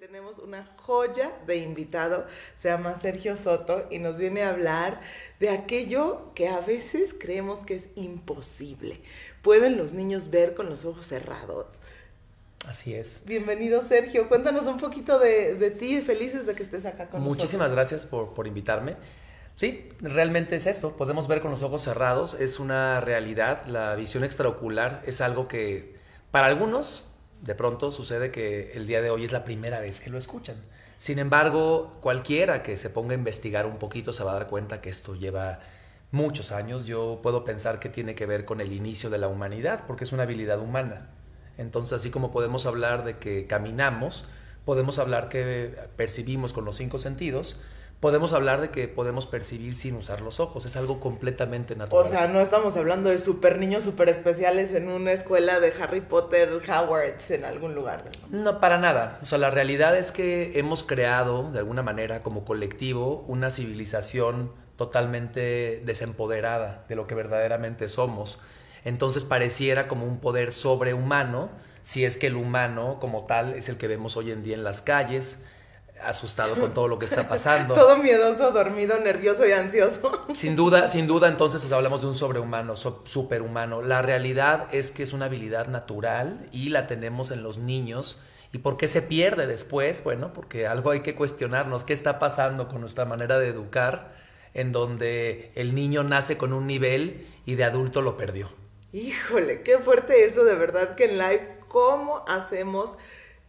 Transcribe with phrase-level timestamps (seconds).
[0.00, 2.24] tenemos una joya de invitado,
[2.56, 5.02] se llama Sergio Soto y nos viene a hablar
[5.40, 9.02] de aquello que a veces creemos que es imposible.
[9.42, 11.66] ¿Pueden los niños ver con los ojos cerrados?
[12.66, 13.24] Así es.
[13.26, 17.36] Bienvenido Sergio, cuéntanos un poquito de, de ti, felices de que estés acá con nosotros.
[17.36, 18.96] Muchísimas gracias por, por invitarme.
[19.56, 24.24] Sí, realmente es eso, podemos ver con los ojos cerrados, es una realidad, la visión
[24.24, 25.94] extraocular es algo que
[26.30, 27.09] para algunos
[27.42, 30.56] de pronto sucede que el día de hoy es la primera vez que lo escuchan.
[30.98, 34.80] Sin embargo, cualquiera que se ponga a investigar un poquito se va a dar cuenta
[34.80, 35.60] que esto lleva
[36.10, 36.84] muchos años.
[36.84, 40.12] Yo puedo pensar que tiene que ver con el inicio de la humanidad, porque es
[40.12, 41.08] una habilidad humana.
[41.56, 44.26] Entonces, así como podemos hablar de que caminamos,
[44.64, 47.56] podemos hablar que percibimos con los cinco sentidos,
[48.00, 50.64] podemos hablar de que podemos percibir sin usar los ojos.
[50.64, 52.06] Es algo completamente natural.
[52.06, 56.00] O sea, no estamos hablando de super niños super especiales en una escuela de Harry
[56.00, 58.04] Potter, Hogwarts, en algún lugar.
[58.30, 59.18] No, para nada.
[59.22, 64.52] O sea, la realidad es que hemos creado, de alguna manera, como colectivo, una civilización
[64.76, 68.40] totalmente desempoderada de lo que verdaderamente somos.
[68.82, 71.50] Entonces pareciera como un poder sobrehumano,
[71.82, 74.64] si es que el humano como tal es el que vemos hoy en día en
[74.64, 75.40] las calles,
[76.04, 77.74] asustado con todo lo que está pasando.
[77.74, 80.26] todo miedoso, dormido, nervioso y ansioso.
[80.34, 83.82] Sin duda, sin duda, entonces hablamos de un sobrehumano, superhumano.
[83.82, 88.20] La realidad es que es una habilidad natural y la tenemos en los niños.
[88.52, 90.02] ¿Y por qué se pierde después?
[90.02, 91.84] Bueno, porque algo hay que cuestionarnos.
[91.84, 94.12] ¿Qué está pasando con nuestra manera de educar
[94.54, 98.50] en donde el niño nace con un nivel y de adulto lo perdió?
[98.92, 102.96] Híjole, qué fuerte eso de verdad que en live, ¿cómo hacemos?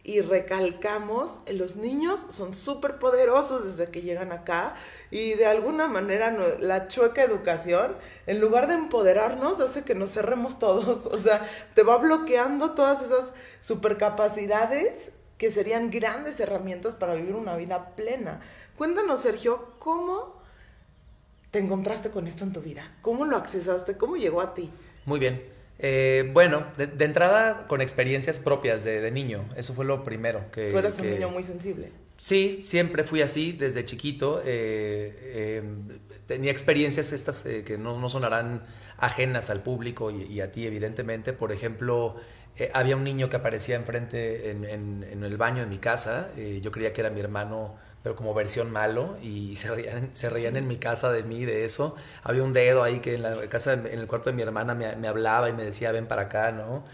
[0.04, 4.74] Y recalcamos, los niños son súper poderosos desde que llegan acá
[5.12, 7.94] y de alguna manera la chueca educación,
[8.26, 11.06] en lugar de empoderarnos, hace que nos cerremos todos.
[11.12, 17.56] O sea, te va bloqueando todas esas supercapacidades que serían grandes herramientas para vivir una
[17.56, 18.40] vida plena.
[18.76, 20.42] Cuéntanos, Sergio, ¿cómo
[21.52, 22.96] te encontraste con esto en tu vida?
[23.02, 23.96] ¿Cómo lo accesaste?
[23.96, 24.70] ¿Cómo llegó a ti?
[25.04, 25.61] Muy bien.
[25.84, 30.44] Eh, bueno, de, entrada con experiencias propias de, niño, eso fue lo primero.
[30.52, 31.90] Que, Tú eras un niño muy sensible.
[32.16, 34.40] Sí, siempre fui así desde chiquito.
[34.46, 35.88] Eh, em,
[36.26, 38.62] tenía experiencias estas eh, que no, sonarán
[38.96, 41.32] ajenas al público y, a ti, evidentemente.
[41.32, 42.14] Por ejemplo,
[42.74, 46.30] había un niño que aparecía enfrente en, en, el baño de mi casa.
[46.36, 50.56] yo creía que era mi hermano pero como versión malo y se reían, se reían
[50.56, 51.96] en mi casa de mí, de eso.
[52.22, 54.96] Había un dedo ahí que en la casa, en el cuarto de mi hermana me,
[54.96, 56.84] me hablaba y me decía, ven para acá, ¿no?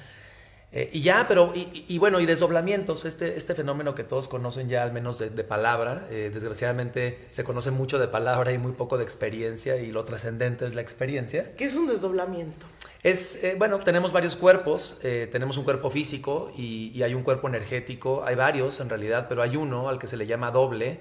[0.70, 4.68] Eh, y ya, pero, y, y, bueno, y desdoblamientos, este, este fenómeno que todos conocen
[4.68, 8.72] ya al menos de, de palabra, eh, desgraciadamente se conoce mucho de palabra y muy
[8.72, 11.54] poco de experiencia y lo trascendente es la experiencia.
[11.56, 12.66] ¿Qué es un desdoblamiento?
[13.02, 17.48] Es, eh, bueno, tenemos varios cuerpos, tenemos un cuerpo físico y, y, hay un cuerpo
[17.48, 21.00] energético, hay varios en realidad, pero hay uno al que se le llama doble.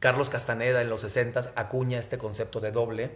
[0.00, 3.12] Carlos Castaneda en los 60 acuña este concepto de doble.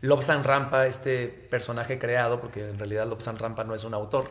[0.00, 4.28] Lobsan Rampa, este personaje creado, porque en realidad Lobsan Rampa no es un autor,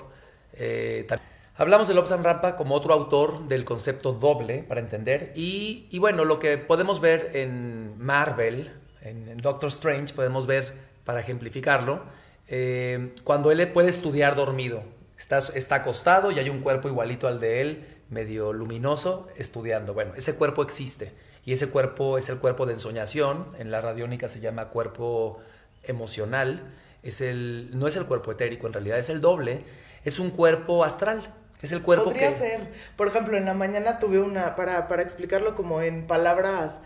[0.53, 1.07] eh,
[1.55, 5.31] hablamos de Lobsang Rampa como otro autor del concepto doble, para entender.
[5.35, 8.71] Y, bueno, lo que podemos ver en Marvel,
[9.01, 10.73] en, Doctor Strange, podemos ver,
[11.05, 12.03] para ejemplificarlo,
[12.47, 14.83] eh, cuando él puede estudiar dormido.
[15.17, 19.93] Está, está acostado y hay un cuerpo igualito al de él, medio luminoso, estudiando.
[19.93, 21.11] Bueno, ese cuerpo existe.
[21.45, 23.47] Y ese cuerpo es el cuerpo de ensoñación.
[23.59, 25.39] En la radiónica se llama cuerpo
[25.83, 26.73] emocional.
[27.03, 29.63] Es el, no es el cuerpo etérico, en realidad es el doble
[30.05, 31.21] es un cuerpo astral.
[31.61, 32.67] Es el cuerpo Podría ser.
[32.97, 36.81] Por ejemplo, en la mañana tuve una, para, para explicarlo como en palabras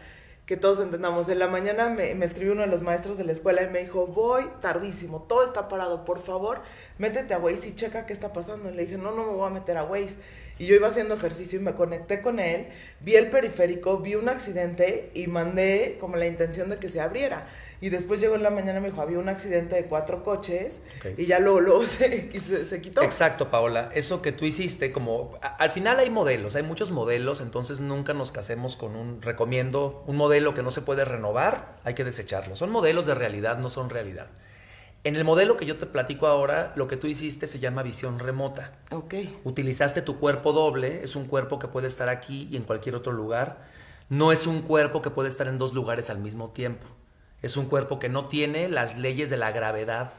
[0.45, 1.27] que todos entendamos.
[1.29, 3.79] En la mañana me, me, escribió uno de los maestros de la escuela y me
[3.79, 6.61] dijo, voy tardísimo, todo está parado, por favor,
[6.99, 8.69] métete a Waze y checa qué está pasando.
[8.69, 10.15] Y le dije, no, no me voy a meter a Waze.
[10.59, 12.67] Y yo iba haciendo ejercicio y me conecté con él,
[13.01, 17.47] vi el periférico, vi un accidente y mandé como la intención de que se abriera.
[17.79, 20.79] Y después llegó en la mañana y me dijo, había un accidente de cuatro coches
[21.15, 23.03] y ya luego, luego se, se, quitó.
[23.03, 23.89] Exacto, Paola.
[23.93, 28.31] Eso que tú hiciste, como al final hay modelos, hay muchos modelos, entonces nunca nos
[28.31, 32.55] casemos con un, recomiendo un modelo que no se puede renovar, hay que desecharlo.
[32.55, 34.29] Son modelos de realidad, no son realidad.
[35.03, 38.19] En el modelo que yo te platico ahora, lo que tú hiciste se llama visión
[38.19, 38.73] remota.
[38.91, 39.13] Ok.
[39.43, 43.13] Utilizaste tu cuerpo doble, es un cuerpo que puede estar aquí y en cualquier otro
[43.13, 43.67] lugar.
[44.09, 46.87] No es un cuerpo que puede estar en dos lugares al mismo tiempo.
[47.41, 50.11] Es un cuerpo que no tiene las leyes de la gravedad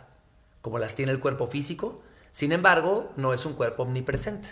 [0.61, 2.03] como las tiene el cuerpo físico.
[2.31, 4.49] Sin embargo, no es un cuerpo omnipresente.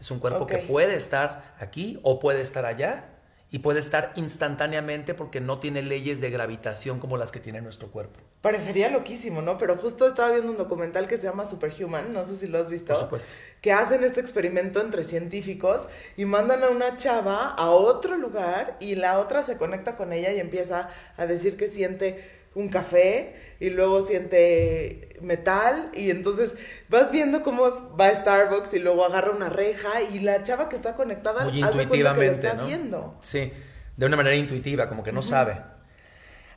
[0.00, 3.17] Es un cuerpo que puede estar aquí o puede estar allá
[3.50, 7.90] y puede estar instantáneamente porque no tiene leyes de gravitación como las que tiene nuestro
[7.90, 8.20] cuerpo.
[8.42, 9.58] Parecería loquísimo, ¿no?
[9.58, 12.68] Pero justo estaba viendo un documental que se llama Superhuman, no sé si lo has
[12.68, 12.92] visto.
[12.92, 13.34] Por supuesto.
[13.62, 18.94] Que hacen este experimento entre científicos y mandan a una chava a otro lugar y
[18.94, 23.70] la otra se conecta con ella y empieza a decir que siente un café y
[23.70, 26.56] luego siente metal y entonces
[26.88, 30.76] vas viendo cómo va a Starbucks y luego agarra una reja y la chava que
[30.76, 32.66] está conectada Muy intuitivamente, que está ¿no?
[32.66, 33.16] viendo.
[33.20, 33.52] Sí,
[33.96, 35.56] de una manera intuitiva, como que no sabe.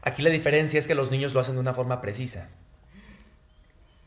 [0.01, 2.50] Aquí la diferencia es que los niños lo hacen de una forma precisa.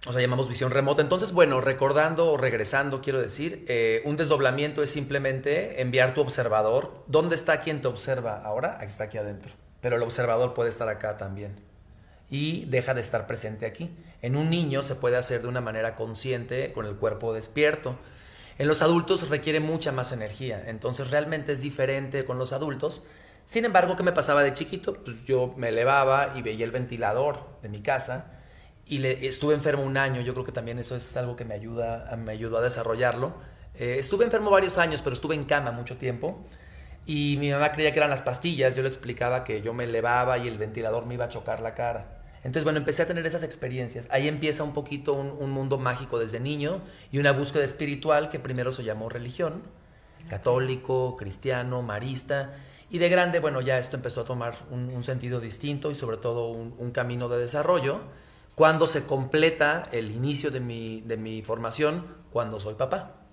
[0.06, 1.00] O sea, llamamos visión remota.
[1.00, 7.04] Entonces, bueno, recordando o regresando, quiero decir, eh, un desdoblamiento es simplemente enviar tu observador.
[7.06, 8.76] ¿Dónde está quien te observa ahora?
[8.80, 9.52] Aquí está aquí adentro.
[9.80, 11.56] Pero el observador puede estar acá también.
[12.34, 13.96] Y deja de estar presente aquí.
[14.20, 17.96] En un niño se puede hacer de una manera consciente, con el cuerpo despierto.
[18.58, 20.60] En los adultos requiere mucha más energía.
[20.66, 23.06] Entonces, realmente es diferente con los adultos.
[23.44, 24.94] Sin embargo, ¿qué me pasaba de chiquito?
[25.04, 28.32] Pues yo me elevaba y veía el ventilador de mi casa
[28.84, 30.20] y le, estuve enfermo un año.
[30.20, 33.32] Yo creo que también eso es algo que me, ayuda, me ayudó a desarrollarlo.
[33.76, 36.44] Eh, estuve enfermo varios años, pero estuve en cama mucho tiempo.
[37.06, 38.74] Y mi mamá creía que eran las pastillas.
[38.74, 41.76] Yo le explicaba que yo me elevaba y el ventilador me iba a chocar la
[41.76, 42.13] cara.
[42.44, 44.06] Entonces, bueno, empecé a tener esas experiencias.
[44.10, 48.38] Ahí empieza un poquito un, un mundo mágico desde niño y una búsqueda espiritual que
[48.38, 49.62] primero se llamó religión.
[50.28, 52.52] Católico, cristiano, marista.
[52.90, 56.18] Y de grande, bueno, ya esto empezó a tomar un, un sentido distinto y sobre
[56.18, 58.02] todo un, un, camino de desarrollo.
[58.54, 63.23] Cuando se completa el inicio de mi, de mi formación, cuando soy papá.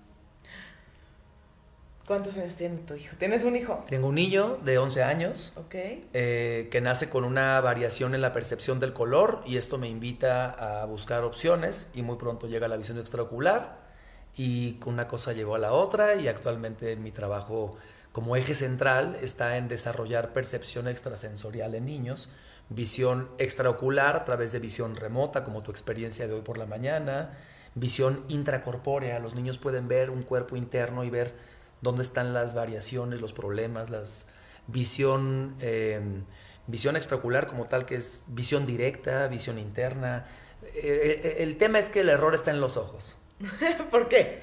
[2.06, 3.14] ¿Cuántos años tiene tu hijo?
[3.18, 3.84] ¿Tienes un hijo?
[3.88, 5.74] Tengo un niño de 11 años Ok.
[5.74, 10.50] eh, que nace con una variación en la percepción del color y esto me invita
[10.50, 13.80] a buscar opciones y muy pronto llega la visión extraocular
[14.36, 17.76] y una cosa llevó a la otra y actualmente mi trabajo
[18.10, 22.28] como eje central está en desarrollar percepción extrasensorial en niños,
[22.68, 27.30] visión extraocular a través de visión remota como tu experiencia de hoy por la mañana,
[27.74, 31.34] visión intracorpórea, los niños pueden ver un cuerpo interno y ver
[31.82, 34.26] dónde están las variaciones, los problemas, las
[34.68, 36.00] visión, eh,
[36.66, 40.26] visión extraocular como tal, que es visión directa, visión interna.
[40.74, 43.18] Eh, el tema es que el error está en los ojos.
[43.90, 44.42] ¿Por qué?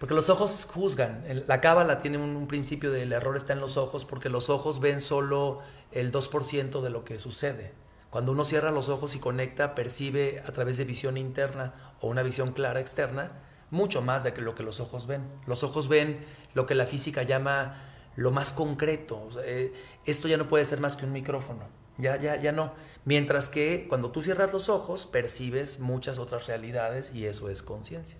[0.00, 1.24] Porque los ojos juzgan.
[1.46, 4.80] La cábala tiene un, un, principio del error está en los ojos porque los ojos
[4.80, 5.60] ven solo
[5.92, 7.72] el 2% de lo que sucede.
[8.10, 12.22] Cuando uno cierra los ojos y conecta, percibe a través de visión interna o una
[12.22, 13.32] visión clara externa
[13.70, 15.22] mucho más de lo que los ojos ven.
[15.46, 16.24] Los ojos ven
[16.54, 17.82] lo que la física llama
[18.16, 19.22] lo más concreto.
[19.22, 19.72] O sea, eh,
[20.04, 21.64] esto ya no puede ser más que un micrófono.
[21.98, 22.72] Ya, ya, ya no.
[23.04, 28.18] Mientras que cuando tú cierras los ojos, percibes muchas otras realidades y eso es conciencia.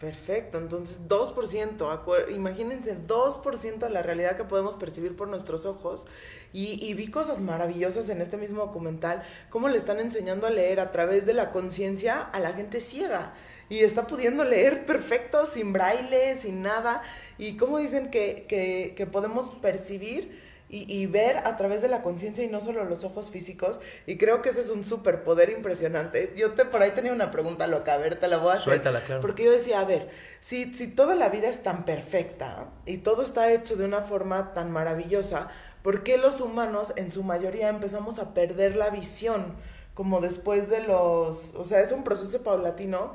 [0.00, 6.06] Perfecto, entonces 2%, imagínense 2% de la realidad que podemos percibir por nuestros ojos.
[6.54, 10.80] Y, y, vi cosas maravillosas en este mismo documental, cómo le están enseñando a leer
[10.80, 13.34] a través de la conciencia a la gente ciega.
[13.68, 17.02] Y está pudiendo leer perfecto, sin braille, sin nada.
[17.40, 20.38] Y cómo dicen que, que, que podemos percibir
[20.68, 23.80] y, y, ver a través de la conciencia y no solo los ojos físicos.
[24.06, 26.34] Y creo que ese es un superpoder impresionante.
[26.36, 28.64] Yo te por ahí tenía una pregunta loca, a ver, te la voy a hacer.
[28.64, 29.22] Suéltala, claro.
[29.22, 30.10] Porque yo decía, a ver,
[30.40, 34.52] si, si toda la vida es tan perfecta y todo está hecho de una forma
[34.52, 35.48] tan maravillosa,
[35.82, 39.56] ¿por qué los humanos en su mayoría empezamos a perder la visión?
[39.94, 41.52] Como después de los...
[41.56, 43.14] O sea, es un proceso paulatino,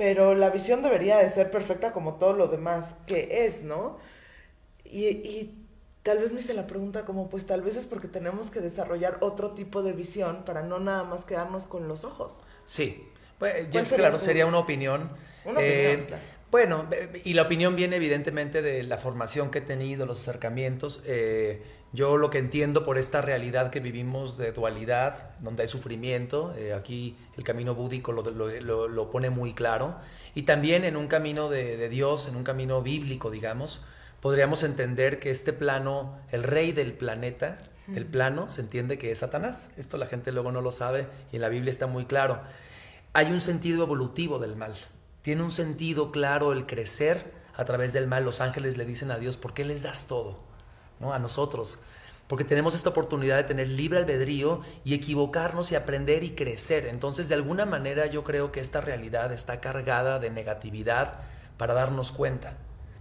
[0.00, 3.98] pero la visión debería de ser perfecta como todo lo demás que es, ¿no?
[4.82, 5.62] Y, y
[6.02, 9.18] tal vez me hice la pregunta como, pues tal vez es porque tenemos que desarrollar
[9.20, 12.38] otro tipo de visión para no nada más quedarnos con los ojos.
[12.64, 14.24] Sí, pues, James, claro, tu...
[14.24, 15.10] sería una opinión.
[15.44, 16.22] Una eh, opinión claro.
[16.50, 16.86] Bueno,
[17.22, 21.02] y la opinión viene evidentemente de la formación que he tenido, los acercamientos.
[21.04, 26.54] Eh, yo lo que entiendo por esta realidad que vivimos de dualidad, donde hay sufrimiento,
[26.56, 29.96] eh, aquí el camino búdico lo, lo, lo, pone muy claro,
[30.34, 33.82] y también en un camino de, de Dios, en un camino bíblico, digamos,
[34.20, 37.56] podríamos entender que este plano, el rey del planeta,
[37.94, 39.66] el plano, se entiende que es Satanás.
[39.76, 42.40] Esto la gente luego no lo sabe y en la Biblia está muy claro.
[43.12, 44.74] Hay un sentido evolutivo del mal.
[45.22, 48.24] Tiene un sentido claro el crecer a través del mal.
[48.24, 50.49] Los ángeles le dicen a Dios, ¿por qué les das todo?
[51.00, 51.78] A nosotros.
[52.26, 56.86] Porque tenemos esta oportunidad de tener libre albedrío y equivocarnos y aprender y crecer.
[56.86, 61.14] Entonces, de alguna manera yo creo que esta realidad está cargada de negatividad
[61.56, 62.56] para darnos cuenta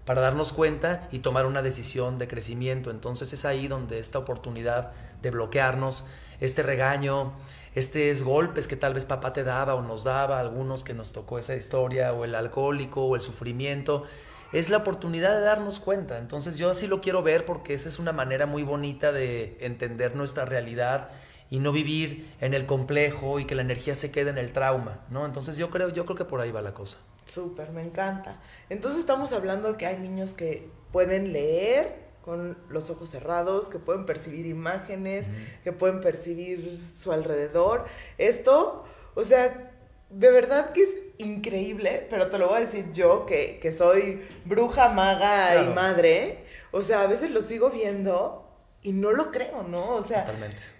[0.10, 2.89] para darnos cuenta y tomar una decisión de crecimiento.
[2.89, 4.91] Entonces es ahí donde esta oportunidad
[5.22, 6.03] de bloquearnos,
[6.39, 7.34] este regaño,
[7.75, 11.38] estos golpes que tal vez papá te daba o nos daba, algunos que nos tocó
[11.38, 14.06] esa historia, o el alcohólico o el sufrimiento,
[14.51, 16.18] es la oportunidad de darnos cuenta.
[16.18, 20.15] Entonces yo así lo quiero ver porque esa es una manera muy bonita de entender
[20.15, 21.10] nuestra realidad
[21.50, 25.00] y no vivir en el complejo y que la energía se quede en el trauma,
[25.10, 25.25] ¿no?
[25.25, 26.98] Entonces yo creo, yo creo que por ahí va la cosa.
[27.25, 28.39] Súper, me encanta.
[28.70, 34.06] Entonces estamos hablando que hay niños que pueden leer con los ojos cerrados, que pueden
[34.06, 35.27] percibir imágenes,
[35.63, 37.86] que pueden percibir su alrededor.
[38.18, 38.84] Esto,
[39.15, 39.72] o sea,
[40.10, 44.22] de verdad que es increíble, pero te lo voy a decir yo, que, que soy
[44.46, 46.46] bruja, maga y madre.
[46.72, 48.48] O sea, a veces lo sigo viendo
[48.82, 49.96] y no lo creo, ¿no?
[49.96, 50.80] O sea, Totalmente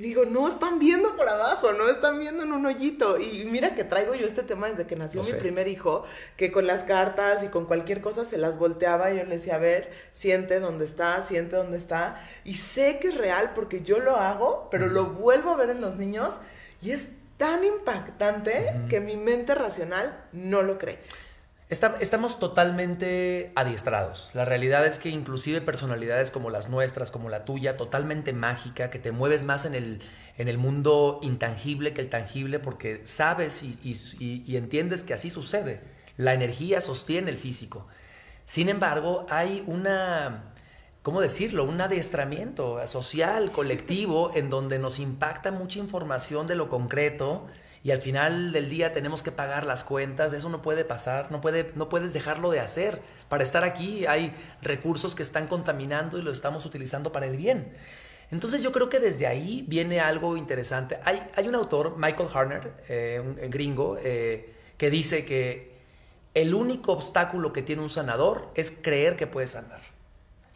[0.00, 3.18] digo, no están viendo por abajo, no están viendo en un hoyito.
[3.18, 6.04] Y mira que traigo yo este tema desde que nació mi primer hijo,
[6.36, 9.54] que con las cartas y con cualquier cosa se las volteaba y yo le decía,
[9.54, 12.20] a ver, siente dónde está, siente dónde está.
[12.44, 15.80] Y sé que es real porque yo lo hago, pero lo vuelvo a ver en
[15.80, 16.34] los niños
[16.82, 17.06] y es
[17.38, 20.98] tan impactante que mi mente racional no lo cree
[21.70, 24.30] estamos totalmente adiestrados.
[24.34, 28.98] La realidad es que inclusive personalidades como las nuestras, como la tuya, totalmente mágica, que
[28.98, 30.00] te mueves más en el,
[30.38, 35.80] en el mundo intangible que el tangible porque sabes y, entiendes que así sucede.
[36.16, 37.86] La energía sostiene el físico.
[38.46, 40.54] Sin embargo, hay una,
[41.08, 41.64] ¿cómo decirlo?
[41.64, 47.46] Un adiestramiento social, colectivo, en donde nos impacta mucha información de lo concreto
[47.82, 51.40] y al final del día tenemos que pagar las cuentas, eso no puede pasar, no,
[51.40, 53.00] puede, no puedes dejarlo de hacer.
[53.30, 57.72] Para estar aquí hay recursos que están contaminando y los estamos utilizando para el bien.
[58.30, 61.00] Entonces yo creo que desde ahí viene algo interesante.
[61.04, 65.72] Hay, un autor, Michael Harner, eh, un gringo, eh, que dice que
[66.34, 69.97] el único obstáculo que tiene un sanador es creer que puede sanar.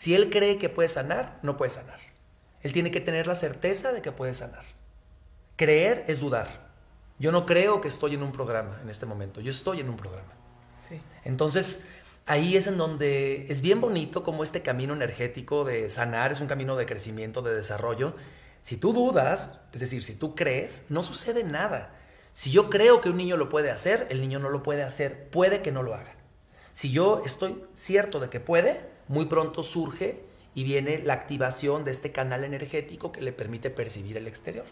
[0.03, 2.01] Si él cree que puede sanar, no puede sanar.
[2.63, 4.65] Él tiene que tener la certeza de que puede sanar.
[5.55, 6.49] Creer es dudar.
[7.21, 9.97] Yo no creo que estoy en un programa en este momento, yo estoy en un
[9.97, 10.33] programa.
[11.25, 11.85] Entonces,
[12.27, 16.49] ahí es en donde es bien bonito como este camino energético de sanar es un
[16.49, 18.17] camino de crecimiento, de desarrollo.
[18.61, 21.95] Si tú dudas, es decir, si tú crees, no sucede nada.
[22.33, 25.31] Si yo creo que un niño lo puede hacer, el niño no lo puede hacer,
[25.31, 26.17] puede que no lo haga.
[26.73, 30.21] Si yo estoy cierto de que puede, muy pronto surge
[30.55, 34.67] y viene la activación de este canal energético que le permite percibir el exterior.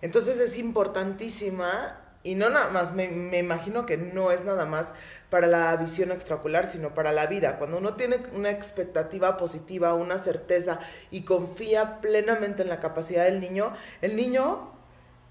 [0.00, 4.88] Entonces es importantísima y no nada más, me, me, imagino que no es nada más
[5.30, 7.58] para la visión extraocular, sino para la vida.
[7.58, 10.80] Cuando uno tiene una expectativa positiva, una certeza
[11.10, 14.77] y confía plenamente en la capacidad del niño, el niño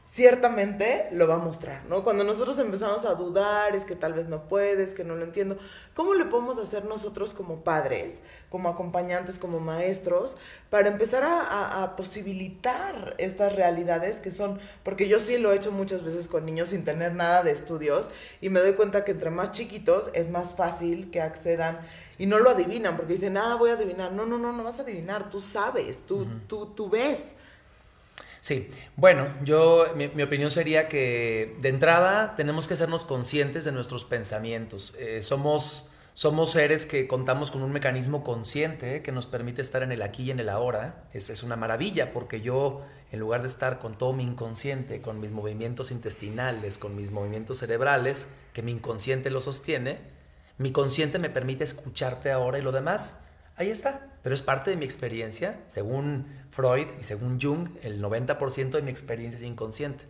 [0.09, 2.03] ciertamente lo va a mostrar, ¿no?
[2.03, 5.57] Cuando nosotros empezamos a dudar, es que tal vez no puedes, que no lo entiendo,
[5.93, 8.15] ¿cómo le podemos hacer nosotros como padres,
[8.49, 10.37] como acompañantes, como maestros,
[10.69, 16.03] para empezar a, posibilitar estas realidades que son, porque yo sí lo he hecho muchas
[16.03, 18.09] veces con niños sin tener nada de estudios
[18.41, 21.79] y me doy cuenta que entre más chiquitos es más fácil que accedan
[22.17, 24.79] y no lo adivinan, porque dicen, ah, voy a adivinar, no, no, no, no vas
[24.79, 27.35] a adivinar, tú sabes, tú, tú, tú ves.
[28.47, 34.05] Sí, bueno, yo mi, opinión sería que de entrada tenemos que hacernos conscientes de nuestros
[34.05, 34.95] pensamientos.
[34.97, 39.91] Eh, somos, somos seres que contamos con un mecanismo consciente que nos permite estar en
[39.91, 41.09] el aquí y en el ahora.
[41.11, 45.19] Es, es una maravilla porque yo, en lugar de estar con todo mi inconsciente, con
[45.19, 49.97] mis movimientos intestinales, con mis movimientos cerebrales, que mi inconsciente lo sostiene,
[50.57, 53.15] mi consciente me permite escucharte ahora y lo demás
[53.57, 55.63] Ahí está, pero es parte de mi experiencia.
[55.67, 60.05] Según Freud y según Jung, el 90% de mi experiencia es inconsciente.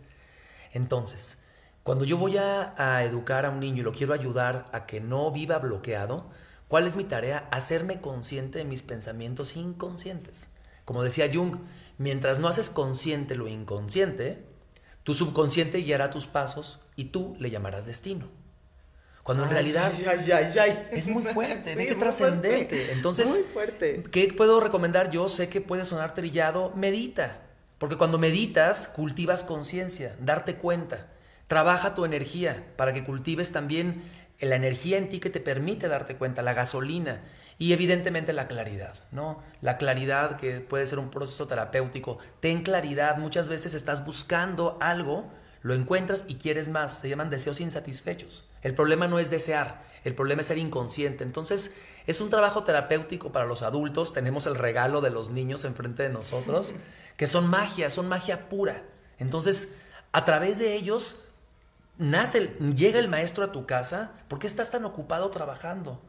[0.74, 1.38] Entonces,
[1.82, 5.00] cuando yo voy a, a, educar a un niño y lo quiero ayudar a que
[5.00, 6.28] no viva bloqueado,
[6.68, 7.48] ¿cuál es mi tarea?
[7.50, 10.48] Hacerme consciente de mis pensamientos inconscientes.
[10.84, 11.56] Como decía Jung,
[11.96, 14.44] mientras no haces consciente lo inconsciente,
[15.04, 18.26] tu subconsciente guiará tus pasos y tú le llamarás destino.
[19.28, 19.92] Cuando en realidad
[20.90, 22.92] es muy fuerte, ve qué trascendente.
[22.92, 23.40] Entonces,
[24.10, 25.28] ¿qué puedo recomendar yo?
[25.28, 27.42] Sé que puede sonar trillado, medita.
[27.76, 31.08] Porque cuando meditas, cultivas conciencia, darte cuenta.
[31.46, 34.02] Trabaja tu energía para que cultives también
[34.40, 37.20] la energía en ti que te permite darte cuenta, la gasolina
[37.58, 39.42] y evidentemente la claridad, ¿no?
[39.60, 42.16] La claridad que puede ser un proceso terapéutico.
[42.40, 45.28] Ten claridad, muchas veces estás buscando algo
[45.62, 46.98] lo encuentras y quieres más.
[46.98, 48.48] Se llaman deseos insatisfechos.
[48.62, 51.24] El problema no es desear, el problema es ser inconsciente.
[51.24, 51.74] Entonces,
[52.06, 54.12] es un trabajo terapéutico para los adultos.
[54.12, 56.74] Tenemos el regalo de los niños enfrente de nosotros,
[57.16, 58.82] que son magia, son magia pura.
[59.18, 59.74] Entonces,
[60.12, 61.18] a través de ellos
[61.98, 64.12] nace, llega el maestro a tu casa.
[64.28, 66.00] ¿Por qué estás tan ocupado trabajando?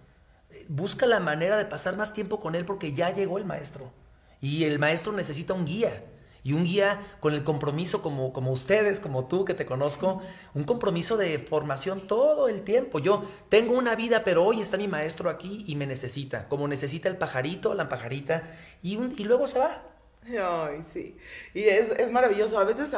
[0.68, 3.92] Busca la manera de pasar más tiempo con él porque ya llegó el maestro.
[4.42, 6.04] Y el maestro necesita un guía.
[6.44, 10.22] Y un guía con el compromiso como, como ustedes, como tú que te conozco,
[10.54, 13.00] un compromiso de formación todo el tiempo.
[13.00, 17.10] Yo tengo una vida, pero hoy está mi maestro aquí y me necesita, como necesita
[17.10, 18.44] el pajarito, la pajarita,
[18.82, 19.84] y, y luego se va.
[20.28, 21.18] Ay, sí.
[21.54, 22.60] Y es, es maravilloso.
[22.60, 22.92] A veces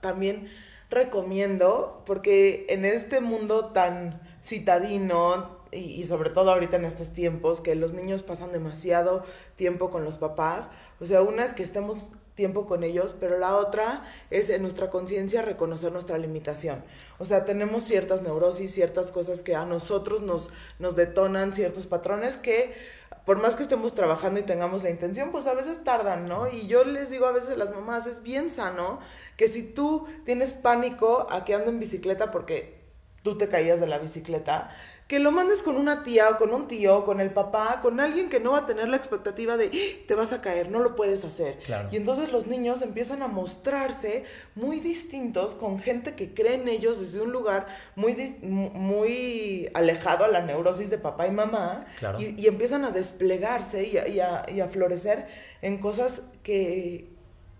[0.00, 0.48] también
[0.90, 7.74] recomiendo, porque en este mundo tan citadino, y, sobre todo ahorita en estos tiempos, que
[7.74, 9.24] los niños pasan demasiado
[9.56, 10.70] tiempo con los papás.
[11.00, 14.90] O sea, una es que estemos tiempo con ellos, pero la otra es en nuestra
[14.90, 16.84] conciencia reconocer nuestra limitación.
[17.18, 22.36] O sea, tenemos ciertas neurosis, ciertas cosas que a nosotros nos, nos detonan, ciertos patrones
[22.36, 22.76] que
[23.24, 26.48] por más que estemos trabajando y tengamos la intención, pues a veces tardan, ¿no?
[26.48, 29.00] Y yo les digo a veces a las mamás, es bien sano
[29.36, 32.78] que si tú tienes pánico a que ando en bicicleta porque
[33.24, 34.70] tú te caías de la bicicleta,
[35.08, 38.28] que lo mandes con una tía o con un tío, con el papá, con alguien
[38.28, 40.04] que no va a tener la expectativa de ¡Ah!
[40.06, 41.58] te vas a caer, no lo puedes hacer.
[41.90, 44.24] Y entonces los niños empiezan a mostrarse
[44.54, 50.28] muy distintos con gente que cree en ellos desde un lugar muy, muy alejado a
[50.28, 51.86] la neurosis de papá y mamá
[52.18, 55.26] y, empiezan a desplegarse y y a florecer
[55.62, 57.17] en cosas que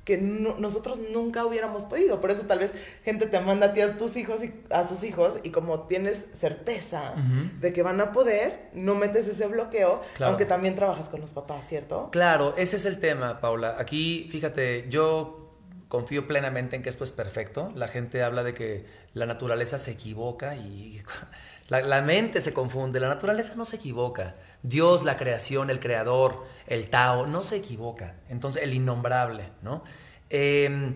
[0.08, 2.18] que nosotros nunca hubiéramos podido.
[2.18, 2.72] Por eso tal vez
[3.04, 6.28] gente te manda a ti a tus hijos y a sus hijos y como tienes
[6.32, 7.12] certeza
[7.60, 11.68] de que van a poder, no metes ese bloqueo, aunque también trabajas con los papás,
[11.68, 12.08] ¿cierto?
[12.10, 13.76] Claro, ese es el tema, Paula.
[13.78, 15.50] Aquí, fíjate, yo
[15.88, 17.70] confío plenamente en que esto es perfecto.
[17.74, 21.02] La gente habla de que la naturaleza se equivoca y
[21.68, 22.98] la, la mente se confunde.
[22.98, 24.36] La naturaleza no se equivoca.
[24.62, 28.16] Dios, la creación, el creador, el Tao, no se equivoca.
[28.28, 29.84] Entonces, el innombrable, ¿no?
[30.30, 30.94] Em,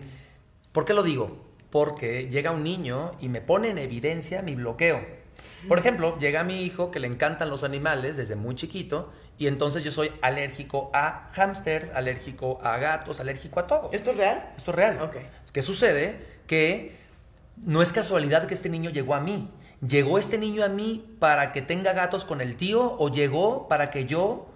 [0.71, 1.37] ¿Por qué lo digo?
[1.69, 5.01] Porque llega un niño y me pone en evidencia mi bloqueo.
[5.67, 9.83] Por ejemplo, llega mi hijo que le encantan los animales desde muy chiquito y entonces
[9.83, 13.89] yo soy alérgico a hámsters, alérgico a gatos, alérgico a todo.
[13.93, 14.51] ¿Esto es real?
[14.57, 15.11] Esto es real.
[15.53, 16.19] ¿Qué sucede?
[16.47, 16.97] Que
[17.57, 19.49] no es casualidad que este niño llegó a mí.
[19.85, 23.89] ¿Llegó este niño a mí para que tenga gatos con el tío o llegó para
[23.89, 24.47] que yo,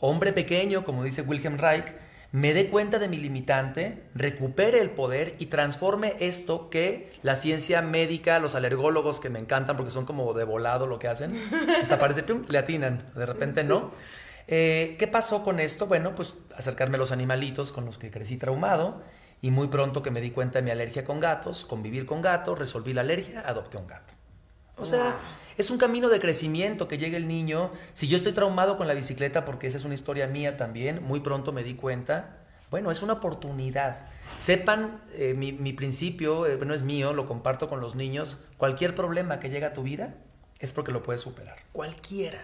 [0.00, 1.84] hombre pequeño, como dice Wilhelm Reich,
[2.32, 7.82] me dé cuenta de mi limitante, recupere el poder y transforme esto que la ciencia
[7.82, 11.34] médica, los alergólogos que me encantan porque son como de volado lo que hacen,
[11.90, 13.90] aparece, pum, le atinan, de repente no.
[14.48, 15.88] Eh, ¿Qué pasó con esto?
[15.88, 19.02] Bueno, pues acercarme a los animalitos con los que crecí traumado
[19.42, 22.58] y muy pronto que me di cuenta de mi alergia con gatos, convivir con gatos,
[22.58, 24.19] resolví la alergia, adopté un gato.
[24.80, 25.16] O sea,
[25.56, 27.70] es un camino de crecimiento que llega el niño.
[27.92, 31.20] Si yo estoy traumado con la bicicleta, porque esa es una historia mía también, muy
[31.20, 32.38] pronto me di cuenta,
[32.70, 34.08] bueno, es una oportunidad.
[34.38, 39.38] Sepan, eh, mi, principio, eh, no es mío, lo comparto con los niños, cualquier problema
[39.38, 40.14] que llega a tu vida
[40.60, 41.56] es porque lo puedes superar.
[41.72, 42.38] Cualquiera.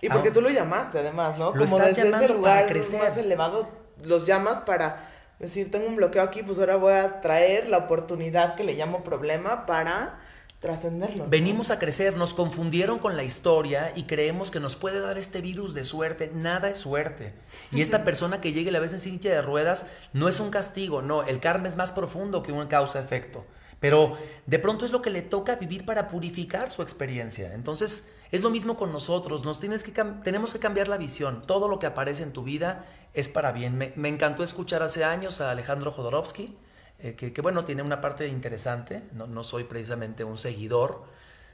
[0.00, 1.52] Y porque tú lo llamaste además, ¿no?
[1.52, 3.02] Como desde ese lugar crecer.
[3.02, 3.68] más elevado,
[4.02, 8.54] los llamas para decir, tengo un bloqueo aquí, pues ahora voy a traer la oportunidad
[8.54, 10.20] que le llamo problema para
[10.60, 11.26] trascenderlo.
[11.28, 15.40] Venimos a crecer, nos confundieron con la historia y creemos que nos puede dar este
[15.40, 16.30] virus de suerte.
[16.34, 17.32] Nada es suerte.
[17.72, 21.00] Y esta persona que llegue la vez en silla de ruedas no es un castigo,
[21.00, 23.46] no, el karma es más profundo que un causa-efecto.
[23.80, 27.54] Pero de pronto es lo que le toca vivir para purificar su experiencia.
[27.54, 29.92] Entonces es lo mismo con nosotros, nos tienes que
[30.22, 31.42] tenemos que cambiar la visión.
[31.46, 33.78] Todo lo que aparece en tu vida es para bien.
[33.78, 36.54] Me, me encantó escuchar hace años a Alejandro Jodorowsky
[37.02, 41.04] eh, que, bueno, tiene una parte interesante, no, no, soy precisamente un seguidor,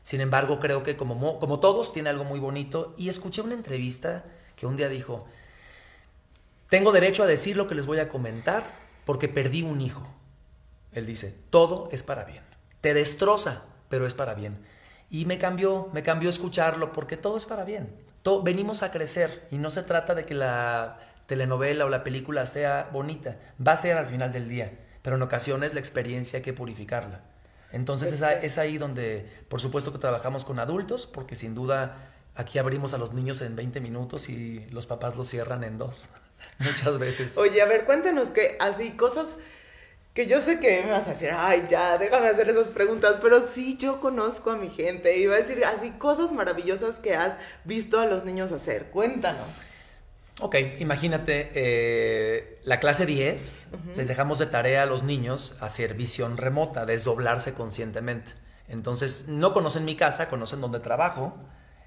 [0.03, 4.25] sin embargo creo que como, como todos tiene algo muy bonito y escuché una entrevista
[4.57, 5.27] que un día dijo,
[6.69, 8.65] tengo derecho a decir lo que les voy a comentar
[9.05, 10.09] porque perdí un hijo.
[10.91, 12.43] Él dice, todo es para bien,
[12.81, 14.59] te destroza, pero es para bien.
[15.11, 17.95] Y me cambió, me cambió escucharlo porque todo es para bien.
[18.23, 22.47] Todo, venimos a crecer y no se trata de que la telenovela o la película
[22.47, 24.73] sea bonita, va a ser al final del día
[25.07, 27.21] pero en ocasiones la experiencia hay que purificarla.
[27.71, 32.59] Entonces es, es ahí donde, por supuesto que trabajamos con adultos, porque sin duda aquí
[32.59, 36.11] abrimos a los niños en 20 minutos y los papás los cierran en dos,
[36.59, 37.39] muchas veces.
[37.39, 39.29] Oye, a ver, cuéntanos que así cosas
[40.13, 43.41] que yo sé que me vas a decir, ay, ya, déjame hacer esas preguntas, pero
[43.41, 47.39] sí yo conozco a mi gente y va a decir así cosas maravillosas que has
[47.63, 48.87] visto a los niños hacer.
[48.87, 49.47] Cuéntanos.
[50.43, 56.37] Ok, imagínate, eh, la clase 10, les dejamos de tarea a los niños hacer visión
[56.37, 58.33] remota, desdoblarse conscientemente.
[58.69, 61.35] Entonces, no conocen mi casa, conocen donde trabajo.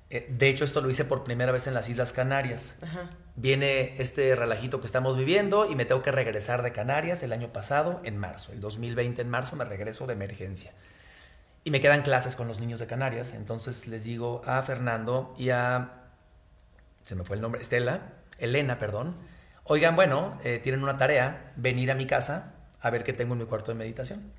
[0.09, 2.73] Eh, de hecho, esto lo hice por primera vez en las Islas Canarias.
[3.35, 7.53] Viene este relajito que estamos viviendo y me tengo que regresar de Canarias el año
[7.53, 8.51] pasado, en marzo.
[8.51, 10.71] El 2020, en marzo, me regreso de emergencia.
[11.63, 13.35] Y me quedan clases con los niños de Canarias.
[13.35, 16.07] Entonces les digo a Fernando y a...
[17.05, 19.15] Se me fue el nombre, Estela Elena, perdón,
[19.63, 23.39] oigan, bueno, eh, tienen una tarea, venir a mi casa a ver qué tengo en
[23.39, 24.31] mi cuarto de meditación.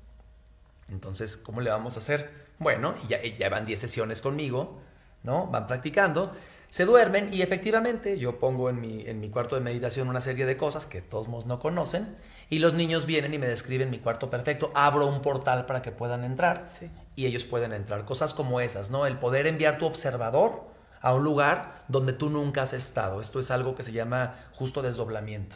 [0.89, 2.31] Entonces, ¿cómo le vamos a hacer?
[2.59, 4.81] Bueno, ya, ya van 10 sesiones conmigo,
[5.23, 5.47] ¿no?
[5.47, 6.35] Van practicando,
[6.71, 10.45] se duermen y efectivamente yo pongo en mi, en mi cuarto de meditación una serie
[10.45, 12.15] de cosas que todos no conocen
[12.49, 15.91] y los niños vienen y me describen mi cuarto perfecto, abro un portal para que
[15.91, 16.69] puedan entrar
[17.15, 18.05] y ellos pueden entrar.
[18.05, 19.05] Cosas como esas, ¿no?
[19.05, 20.63] El poder enviar tu observador
[21.01, 23.21] a un lugar donde tú nunca has estado.
[23.21, 25.55] Esto es algo que se llama justo desdoblamiento.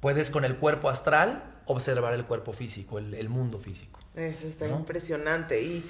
[0.00, 4.00] Puedes con el cuerpo astral observar el cuerpo físico, el, mundo físico.
[4.16, 5.62] Eso está impresionante.
[5.62, 5.84] ¿Y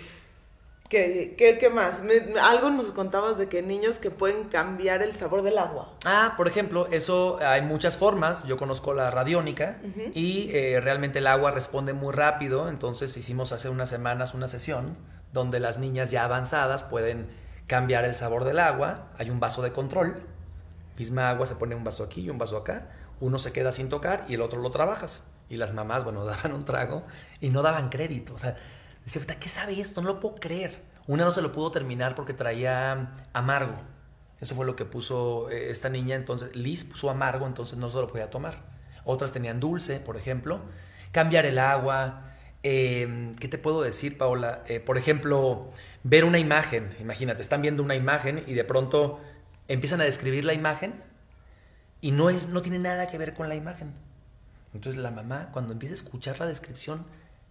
[0.88, 2.02] qué, qué, más?
[2.42, 5.94] algo nos contabas de que niños que pueden cambiar el sabor del agua.
[6.04, 8.44] Ah, por ejemplo, eso hay muchas formas.
[8.44, 9.78] Yo conozco la radiónica
[10.12, 12.68] y eh, realmente el agua responde muy rápido.
[12.68, 14.96] Entonces hicimos hace unas semanas una sesión
[15.32, 17.28] donde las niñas ya avanzadas pueden
[17.70, 19.12] cambiar el sabor del agua.
[19.16, 20.20] Hay un vaso de control.
[20.98, 22.88] Misma agua se pone un vaso aquí y un vaso acá
[23.20, 25.22] uno se queda sin tocar y el otro lo trabajas.
[25.48, 27.04] Y las mamás, bueno, daban un trago
[27.40, 28.34] y no daban crédito.
[28.34, 28.56] O sea,
[29.04, 30.00] decía, ¿qué sabe esto?
[30.00, 30.82] No lo puedo creer.
[31.06, 33.74] Una no se lo pudo terminar porque traía amargo.
[34.40, 36.16] Eso fue lo que puso eh, esta niña.
[36.16, 38.62] Entonces, Liz puso amargo, entonces no se lo podía tomar.
[39.04, 40.60] Otras tenían dulce, por ejemplo.
[41.12, 42.26] Cambiar el agua.
[42.62, 44.62] Em, ¿Qué te puedo decir, Paola?
[44.66, 45.70] Eh, por ejemplo,
[46.02, 46.94] ver una imagen.
[47.00, 49.20] Imagínate, están viendo una imagen y de pronto
[49.68, 51.02] empiezan a describir la imagen
[52.00, 53.92] y no, es, no tiene nada que ver con la imagen.
[54.74, 57.04] Entonces la mamá, cuando empieza a escuchar la descripción,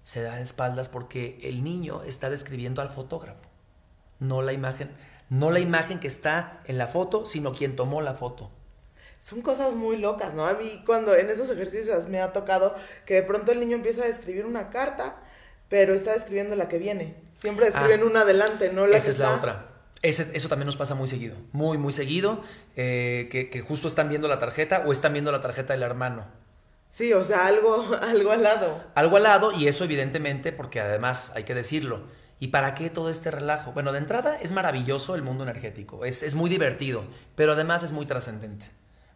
[0.03, 3.41] se da de espaldas porque el niño está describiendo al fotógrafo,
[4.19, 4.91] no la imagen,
[5.29, 8.49] no la imagen que está en la foto, sino quien tomó la foto.
[9.19, 10.45] Son cosas muy locas, ¿no?
[10.45, 12.73] A mí cuando en esos ejercicios me ha tocado
[13.05, 15.21] que de pronto el niño empieza a escribir una carta,
[15.69, 17.15] pero está describiendo la que viene.
[17.37, 19.69] Siempre ah, una adelante, no la esa es la otra
[20.01, 22.41] eso también nos pasa muy seguido, muy, muy seguido,
[22.75, 26.25] eh, que, justo están viendo la tarjeta o están viendo la tarjeta del hermano.
[26.89, 28.83] Sí, o sea, algo, algo al lado.
[28.95, 32.03] Algo al lado y eso evidentemente porque además hay que decirlo.
[32.41, 33.73] ¿Y para qué todo este relajo?
[33.73, 37.03] Bueno, de entrada es maravilloso el mundo energético, es, es muy divertido,
[37.35, 38.65] pero además es muy trascendente.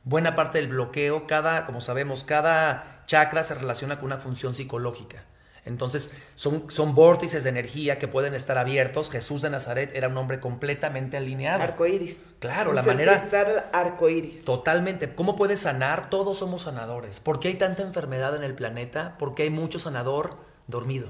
[0.04, 5.24] Buena parte del bloqueo, cada, como sabemos, cada chakra se relaciona con una función psicológica.
[5.66, 9.10] Entonces, son, son vórtices de energía que pueden estar abiertos.
[9.10, 11.64] Jesús de Nazaret era un hombre completamente alineado.
[11.64, 12.32] Arcoíris.
[12.40, 13.16] Claro, la manera.
[13.16, 14.44] Estar arcoíris.
[14.44, 15.16] Totalmente.
[15.16, 16.10] ¿Cómo puede sanar?
[16.10, 17.20] Todos somos sanadores.
[17.22, 19.16] ¿Por qué hay tanta enfermedad en el planeta?
[19.18, 21.10] Porque hay mucho sanador dormido.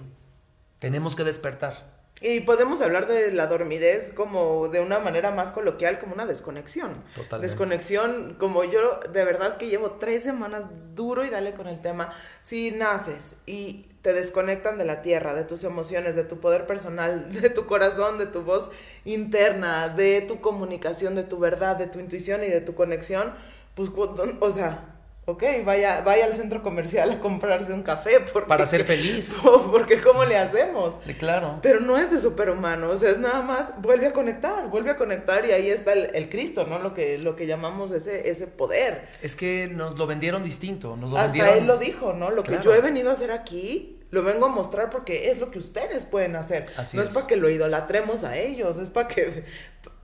[0.79, 1.93] Tenemos que despertar.
[2.21, 7.03] Y podemos hablar de la dormidez como de una manera más coloquial, como una desconexión.
[7.15, 7.47] Totalmente.
[7.47, 10.63] Desconexión, como yo de verdad que llevo tres semanas
[10.93, 12.13] duro y dale con el tema.
[12.43, 17.33] Si naces y te desconectan de la tierra, de tus emociones, de tu poder personal,
[17.41, 18.69] de tu corazón, de tu voz
[19.05, 23.33] interna, de tu comunicación, de tu verdad, de tu intuición y de tu conexión,
[23.73, 23.89] pues,
[24.39, 24.92] o sea,
[25.25, 28.19] Ok, vaya, vaya al centro comercial a comprarse un café.
[28.33, 29.37] Porque, Para ser feliz.
[29.71, 30.95] Porque ¿cómo le hacemos?
[31.17, 31.59] Claro.
[31.61, 34.97] Pero no es de superhumano, o sea, es nada más, vuelve a conectar, vuelve a
[34.97, 36.79] conectar y ahí está el, Cristo, ¿no?
[36.79, 39.07] Lo que, lo que llamamos ese, ese poder.
[39.21, 42.29] Es que nos lo vendieron distinto, nos lo Hasta él lo dijo, ¿no?
[42.29, 45.51] Lo que yo he venido a hacer aquí, lo vengo a mostrar porque es lo
[45.51, 46.65] que ustedes pueden hacer.
[46.93, 49.45] no es para que lo idolatremos a ellos, es para que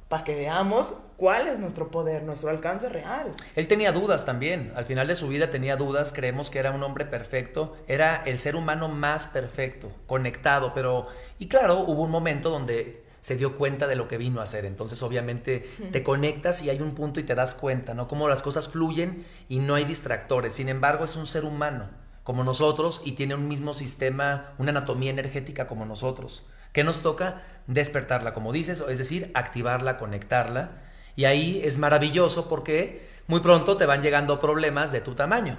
[0.07, 3.31] para que veamos cuál es nuestro poder, nuestro alcance real.
[3.55, 6.81] Él tenía dudas también, al final de su vida tenía dudas, creemos que era un
[6.81, 12.49] hombre perfecto, era el ser humano más perfecto, conectado, pero, y claro, hubo un momento
[12.49, 16.69] donde se dio cuenta de lo que vino a hacer, entonces obviamente te conectas y
[16.69, 18.07] hay un punto y te das cuenta, ¿no?
[18.07, 21.89] Cómo las cosas fluyen y no hay distractores, sin embargo es un ser humano
[22.23, 26.45] como nosotros y tiene un mismo sistema, una anatomía energética como nosotros.
[26.71, 27.41] ¿Qué nos toca?
[27.67, 30.88] Despertarla, como dices, es decir, activarla, conectarla.
[31.19, 35.57] Y ahí es maravilloso porque muy pronto te van llegando problemas de tu tamaño.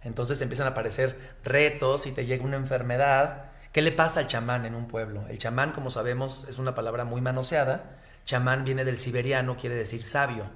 [0.00, 3.50] Entonces empiezan a aparecer retos y te llega una enfermedad.
[3.72, 5.26] ¿Qué le pasa al chamán en un pueblo?
[5.28, 7.98] El chamán, como sabemos, es una palabra muy manoseada.
[8.24, 10.46] Chamán viene del siberiano, quiere decir sabio.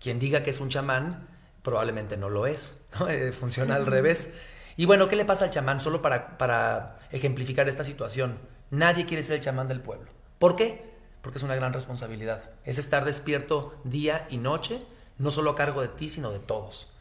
[0.00, 1.28] Quien diga que es un chamán,
[1.62, 2.80] probablemente no lo es.
[3.10, 4.32] Eh, funciona al revés.
[4.78, 5.80] Y bueno, ¿qué le pasa al chamán?
[5.80, 8.38] Solo para, para ejemplificar esta situación.
[8.70, 10.10] Nadie quiere ser el chamán del pueblo.
[10.38, 10.87] ¿Por qué?
[11.22, 12.50] Porque es una gran responsabilidad.
[12.64, 14.82] Es estar despierto día y noche,
[15.18, 16.92] no solo a cargo de ti, sino de todos.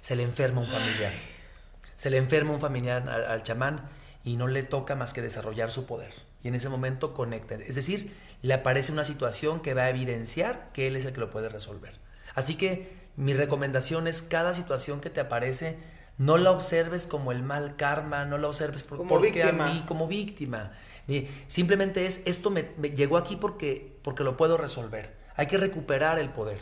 [0.00, 1.12] Se le enferma un familiar.
[1.96, 3.88] Se le enferma un familiar al, chamán
[4.24, 6.12] y no le toca más que desarrollar su poder.
[6.42, 7.54] Y en ese momento conecta.
[7.54, 11.20] Es decir, le aparece una situación que va a evidenciar que él es el que
[11.20, 11.98] lo puede resolver.
[12.34, 15.76] Así que mi recomendación es cada situación que te aparece,
[16.16, 19.84] no la observes como el mal karma, no la observes por, como porque a mí
[19.86, 20.72] como víctima
[21.46, 22.62] Simplemente es, esto me,
[22.94, 25.14] llegó aquí porque, porque lo puedo resolver.
[25.36, 26.58] Hay que recuperar el poder.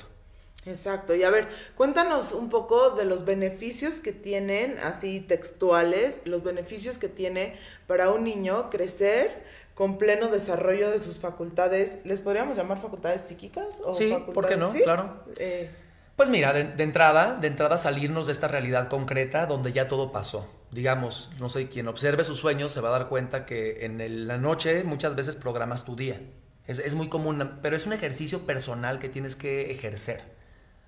[0.66, 6.42] Exacto, y a ver, cuéntanos un poco de los beneficios que tienen, así textuales, los
[6.42, 7.54] beneficios que tiene
[7.86, 13.80] para un niño crecer con pleno desarrollo de sus facultades, ¿les podríamos llamar facultades psíquicas?
[13.84, 14.72] O sí, ¿por qué no?
[14.72, 15.22] Claro.
[15.36, 15.70] Eh,
[16.16, 20.52] pues mira, de, entrada, de entrada salirnos de esta realidad concreta donde ya todo pasó.
[20.70, 24.36] Digamos, no sé, quien observe sus sueños se va a dar cuenta que en la
[24.36, 26.20] noche muchas veces programas tu día.
[26.66, 30.24] Es, es muy común, pero es un ejercicio personal que tienes que ejercer.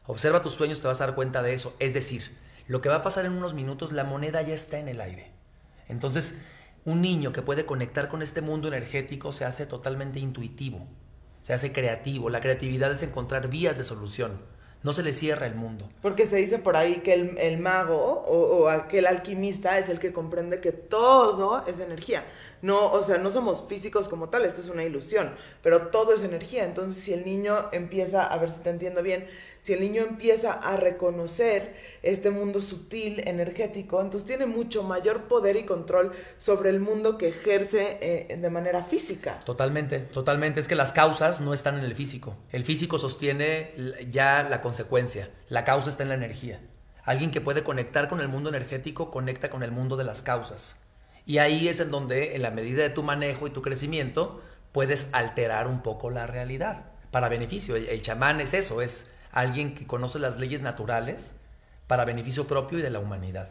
[0.06, 1.74] Observa tus sueños, te vas a dar cuenta de eso.
[1.78, 4.88] Es decir, lo que va a pasar en unos minutos, la moneda ya está en
[4.88, 5.32] el aire.
[5.88, 6.40] Entonces,
[6.84, 10.86] un niño que puede conectar con este mundo energético se hace totalmente intuitivo,
[11.42, 12.30] se hace creativo.
[12.30, 14.40] La creatividad es encontrar vías de solución.
[14.82, 15.88] No se le cierra el mundo.
[16.00, 20.12] Porque se dice por ahí que el, mago o, o, aquel alquimista es el que
[20.12, 22.24] comprende que todo es energía.
[22.62, 25.30] No, o sea, no somos físicos como tal, esto es una ilusión,
[25.62, 26.64] pero todo es energía.
[26.64, 29.28] Entonces, si el niño empieza, a ver si te entiendo bien,
[29.60, 35.56] si el niño empieza a reconocer este mundo sutil, energético, entonces tiene mucho mayor poder
[35.56, 39.40] y control sobre el mundo que ejerce eh, de manera física.
[39.44, 40.60] Totalmente, totalmente.
[40.60, 42.36] Es que las causas no están en el físico.
[42.52, 43.72] El físico sostiene
[44.10, 45.30] ya la consecuencia.
[45.48, 46.60] La causa está en la energía.
[47.04, 50.76] Alguien que puede conectar con el mundo energético conecta con el mundo de las causas.
[51.26, 55.08] Y ahí es en donde, en la medida de tu manejo y tu crecimiento, puedes
[55.12, 57.76] alterar un poco la realidad para beneficio.
[57.76, 61.34] El, chamán es eso, es alguien que conoce las leyes naturales
[61.86, 63.48] para beneficio propio y de la humanidad.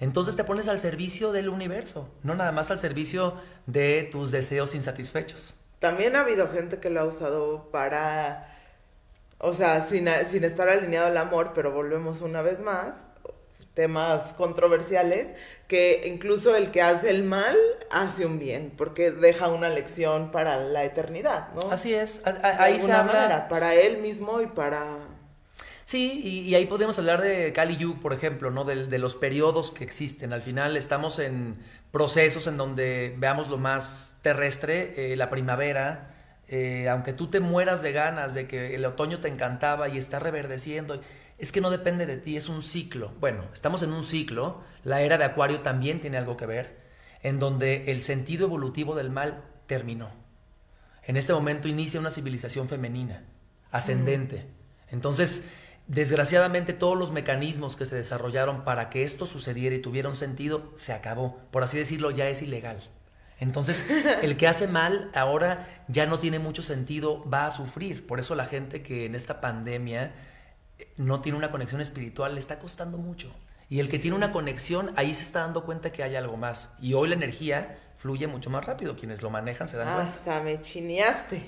[0.00, 4.74] Entonces te pones al servicio del universo, no nada más al servicio de tus deseos
[4.74, 5.54] insatisfechos.
[5.78, 8.56] También ha habido gente que lo ha usado para,
[9.38, 12.94] o sea, sin, sin estar alineado al amor, pero volvemos una vez más,
[13.74, 15.32] temas controversiales,
[15.66, 17.56] que incluso el que hace el mal
[17.90, 21.72] hace un bien, porque deja una lección para la eternidad, ¿no?
[21.72, 23.48] Así es, ahí se habla...
[23.48, 24.98] para él mismo y para...
[25.84, 28.64] Sí, y, ahí podemos hablar de Kali Yuga, por ejemplo, ¿no?
[28.64, 30.32] De, los periodos que existen.
[30.32, 31.56] Al final estamos en
[31.90, 36.14] procesos en donde veamos lo más terrestre, eh, la primavera,
[36.48, 40.18] eh, aunque tú te mueras de ganas de que el otoño te encantaba y está
[40.18, 41.00] reverdeciendo
[41.42, 43.10] es que no depende de ti, es un ciclo.
[43.18, 46.78] Bueno, estamos en un ciclo, la era de Acuario también tiene algo que ver,
[47.20, 50.10] en donde el sentido evolutivo del mal terminó.
[51.02, 53.24] En este momento inicia una civilización femenina,
[53.72, 54.46] ascendente.
[54.92, 55.48] Entonces,
[55.88, 60.72] desgraciadamente todos los mecanismos que se desarrollaron para que esto sucediera y tuviera un sentido,
[60.76, 61.40] se acabó.
[61.50, 62.78] Por así decirlo, ya es ilegal.
[63.40, 63.84] Entonces,
[64.22, 68.06] el que hace mal ahora ya no tiene mucho sentido, va a sufrir.
[68.06, 70.12] Por eso la gente que en esta pandemia
[70.96, 73.32] no tiene una conexión espiritual, le está costando mucho.
[73.68, 76.70] Y el que tiene una conexión, ahí se está dando cuenta que hay algo más.
[76.80, 78.96] Y hoy la energía fluye mucho más rápido.
[78.96, 80.12] Quienes lo manejan se dan cuenta.
[80.12, 81.42] Hasta me chineaste.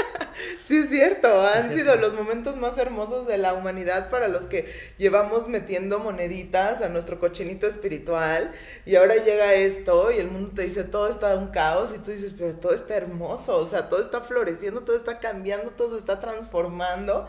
[0.66, 1.28] sí, es cierto.
[1.46, 6.80] Han sido los momentos más hermosos de la humanidad para los que llevamos metiendo moneditas
[6.80, 8.54] a nuestro cochinito espiritual.
[8.86, 11.92] Y ahora llega esto y el mundo te dice todo está un caos.
[11.94, 13.56] Y tú dices, pero todo está hermoso.
[13.56, 17.26] O sea, todo está floreciendo, todo está cambiando, todo se está transformando.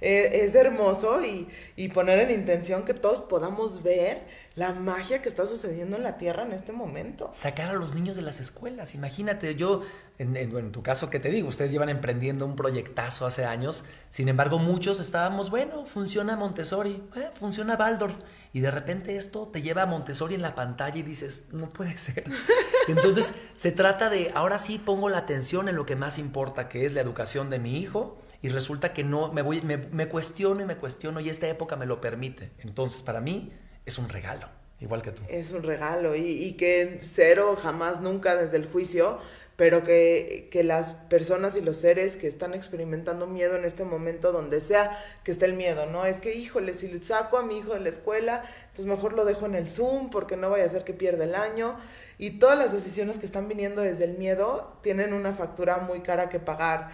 [0.00, 1.48] Eh, es hermoso y,
[1.88, 4.22] poner en intención que todos podamos ver
[4.54, 7.30] la magia que está sucediendo en la Tierra en este momento.
[7.32, 8.94] Sacar a los niños de las escuelas.
[8.94, 9.82] Imagínate, yo,
[10.18, 11.48] en, en, tu caso, que te digo?
[11.48, 13.84] Ustedes llevan emprendiendo un proyectazo hace años.
[14.08, 18.18] Sin embargo, muchos estábamos, bueno, funciona Montessori, eh, funciona Waldorf.
[18.52, 21.96] Y de repente esto te lleva a Montessori en la pantalla y dices, no puede
[21.98, 22.24] ser.
[22.88, 26.84] Entonces, se trata de, ahora sí pongo la atención en lo que más importa, que
[26.84, 30.64] es la educación de mi hijo y resulta que no, me, voy, me, cuestiono y
[30.64, 32.50] me cuestiono y esta época me lo permite.
[32.60, 33.52] Entonces, para mí
[33.84, 34.48] es un regalo,
[34.80, 35.22] igual que tú.
[35.28, 39.18] Es un regalo y, que cero, jamás, nunca desde el juicio,
[39.56, 44.32] pero que, que, las personas y los seres que están experimentando miedo en este momento,
[44.32, 46.06] donde sea que esté el miedo, ¿no?
[46.06, 49.44] Es que, híjole, si saco a mi hijo de la escuela, entonces mejor lo dejo
[49.44, 51.76] en el Zoom porque no vaya a ser que pierda el año.
[52.16, 56.28] Y todas las decisiones que están viniendo desde el miedo tienen una factura muy cara
[56.28, 56.90] que pagar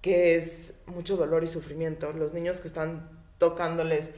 [0.00, 2.12] que es mucho dolor y sufrimiento.
[2.12, 3.08] Los niños que están
[3.38, 4.10] tocándoles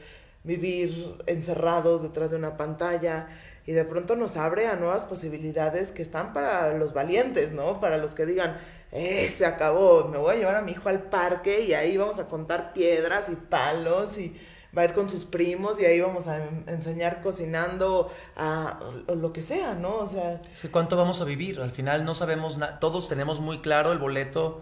[0.43, 3.27] vivir encerrados detrás de una pantalla
[3.65, 7.79] y de pronto nos abre a nuevas posibilidades que están para los valientes, ¿no?
[7.79, 8.57] Para los que digan,
[8.91, 12.19] eh, se acabó, me voy a llevar a mi hijo al parque y ahí vamos
[12.19, 14.35] a contar piedras y palos y
[14.77, 19.41] va a ir con sus primos y ahí vamos a enseñar cocinando a, lo que
[19.41, 19.95] sea, ¿no?
[19.97, 20.41] O sea...
[20.71, 21.61] ¿Cuánto vamos a vivir?
[21.61, 24.61] Al final no sabemos nada, todos tenemos muy claro el boleto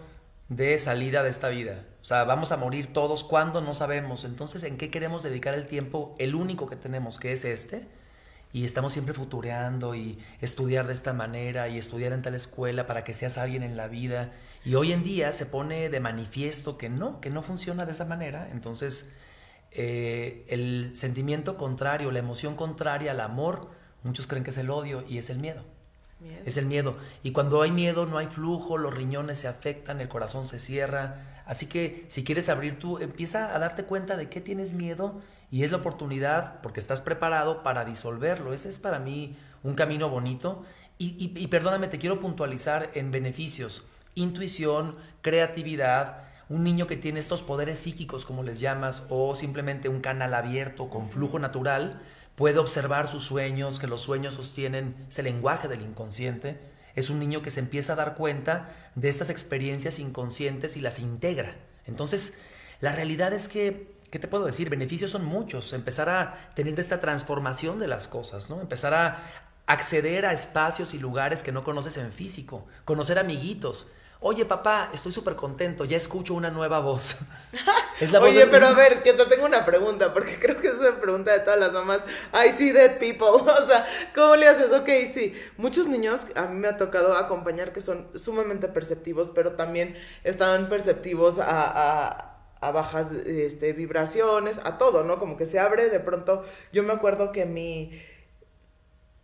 [0.52, 1.86] de salida de esta vida.
[2.02, 4.26] O sea, vamos a morir todos cuando no sabemos.
[4.26, 6.14] Entonces, ¿en qué queremos dedicar el tiempo?
[6.18, 7.88] El único que tenemos, que es este.
[8.52, 13.06] Y estamos siempre futureando y estudiar de esta manera y estudiar en tal escuela para
[13.06, 14.34] que seas alguien en la vida.
[14.66, 18.04] Y hoy en día se pone de manifiesto que no, que no funciona de esa
[18.04, 18.50] manera.
[18.52, 19.10] Entonces,
[19.72, 23.70] eh, el sentimiento contrario, la emoción contraria al amor,
[24.04, 25.64] muchos creen que es el odio y es el miedo.
[26.46, 26.98] Es el miedo.
[27.24, 31.44] Y cuando hay miedo no hay flujo, los riñones se afectan, el corazón se cierra.
[31.46, 35.64] Así que si quieres abrir tú, empieza a darte cuenta de qué tienes miedo y
[35.64, 38.54] es la oportunidad, porque estás preparado para disolverlo.
[38.54, 40.64] Ese es para mí un camino bonito.
[40.98, 43.88] Y, y perdóname, te quiero puntualizar en beneficios.
[44.14, 50.02] Intuición, creatividad, un niño que tiene estos poderes psíquicos, como les llamas, o simplemente un
[50.02, 52.02] canal abierto con flujo natural,
[52.36, 56.60] puede observar sus sueños, que los sueños sostienen ese lenguaje del inconsciente.
[56.96, 61.00] Es un niño que se empieza a dar cuenta de estas experiencias inconscientes y las
[61.00, 61.56] integra.
[61.86, 62.34] Entonces,
[62.80, 64.70] la realidad es que, ¿qué te puedo decir?
[64.70, 65.74] Beneficios son muchos.
[65.74, 68.60] Empezar a tener esta transformación de las cosas, ¿no?
[68.60, 69.24] Empezar a
[69.68, 73.88] acceder a espacios y lugares que no conoces en físico, conocer amiguitos,
[74.24, 77.16] Oye, papá, estoy súper contento, ya escucho una nueva voz.
[78.22, 81.32] Oye, pero a ver, que te tengo una pregunta, porque creo que es una pregunta
[81.32, 82.02] de todas las mamás.
[82.32, 83.28] I see dead people.
[83.32, 84.72] O sea, ¿cómo le haces?
[84.74, 85.34] Ok, sí.
[85.58, 90.70] Muchos niños, a mí me ha tocado acompañar que son sumamente perceptivos, pero también están
[90.70, 92.32] perceptivos a,
[92.62, 95.18] a bajas este, vibraciones, a todo, ¿no?
[95.18, 96.44] Como que se abre de pronto.
[96.72, 98.00] Yo me acuerdo que mi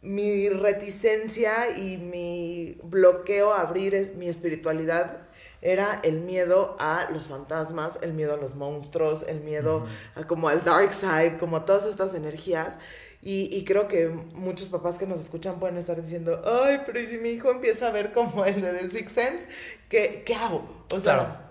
[0.08, 5.20] mi reticencia y mi bloqueo a abrir mi espiritualidad
[5.62, 10.50] era el miedo a los fantasmas, el miedo a los monstruos, el miedo a como
[10.50, 12.80] al dark side, como a todas estas energías.
[13.22, 17.18] Y, creo que muchos papás que nos escuchan pueden estar diciendo, ay, pero ¿y si
[17.18, 19.48] mi hijo empieza a ver como el de The Sixth Sense?
[19.90, 20.86] ¿Qué, qué hago?
[20.94, 21.48] O sea, claro.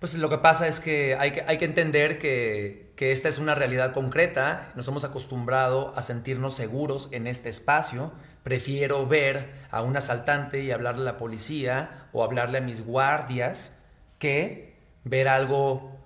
[0.00, 3.38] Pues lo que pasa es que hay que, hay que entender que, que esta es
[3.38, 9.80] una realidad concreta, nos hemos acostumbrado a sentirnos seguros en este espacio, prefiero ver a
[9.80, 13.74] un asaltante y hablarle a la policía o hablarle a mis guardias
[14.18, 15.96] que ver algo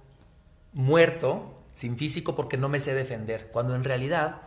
[0.73, 4.43] muerto, sin físico, porque no me sé defender, cuando en realidad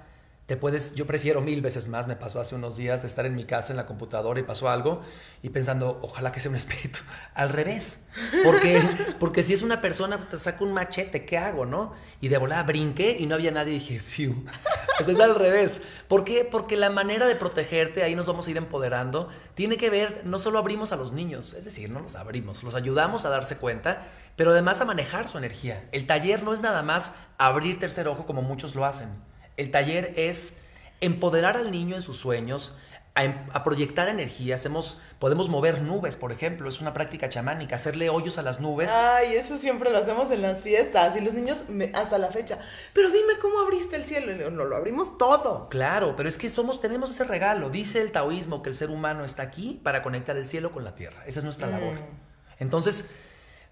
[0.48, 3.36] te puedes, yo prefiero mil veces más, me pasó hace unos días de estar en
[3.36, 5.02] mi casa en la computadora y pasó algo
[5.44, 7.00] y pensando, ojalá que sea un espíritu,
[7.36, 8.06] al revés,
[8.46, 8.82] porque,
[9.20, 11.94] porque si es una persona, te saco un machete, ¿qué hago, no?
[12.22, 14.46] Y de volada brinqué y no había nadie y dije, fiu,
[15.00, 15.82] es al revés.
[16.08, 16.48] ¿Por qué?
[16.50, 20.40] Porque la manera de protegerte, ahí nos vamos a ir empoderando, tiene que ver, no
[20.40, 24.08] solo abrimos a los niños, es decir, no los abrimos, los ayudamos a darse cuenta,
[24.38, 25.90] pero además a manejar su energía.
[25.92, 29.10] El taller no es nada más abrir tercer ojo como muchos lo hacen
[29.58, 30.58] el taller es
[31.02, 32.76] empoderar al niño en sus sueños,
[33.18, 34.56] a, em, proyectar energía.
[34.56, 38.92] Hacemos, podemos mover nubes, por ejemplo, es una práctica chamánica, hacerle hoyos a las nubes.
[38.92, 42.60] Ay, eso siempre lo hacemos en las fiestas y los niños hasta la fecha.
[42.94, 44.52] Pero dime cómo abriste el cielo.
[44.52, 45.68] No, lo abrimos todos.
[45.70, 47.72] Claro, pero es que somos, tenemos ese regalo.
[47.72, 50.94] Dice el taoísmo que el ser humano está aquí para conectar el cielo con la
[50.94, 51.24] tierra.
[51.26, 51.96] Esa es nuestra labor.
[51.96, 52.60] Mm.
[52.60, 53.10] Entonces,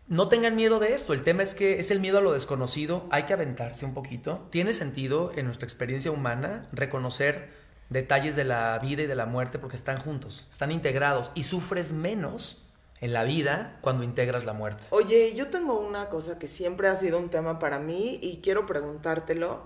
[0.08, 1.14] no tengan miedo de esto.
[1.14, 3.08] El tema es que es el miedo a lo desconocido.
[3.12, 4.48] Hay que aventarse un poquito.
[4.52, 7.50] Tiene sentido en nuestra experiencia humana reconocer
[7.90, 11.94] detalles de la vida y de la muerte porque están juntos, están integrados y sufres
[11.94, 12.64] menos
[13.02, 14.84] en la vida cuando integras la muerte.
[14.90, 18.66] Oye, yo tengo una cosa que siempre ha sido un tema para mí y quiero
[18.66, 19.64] preguntártelo.